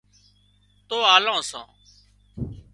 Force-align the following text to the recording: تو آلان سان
تو 0.87 0.97
آلان 1.15 1.41
سان 1.49 1.67